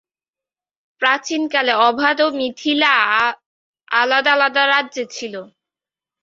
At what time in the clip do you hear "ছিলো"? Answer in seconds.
5.15-5.41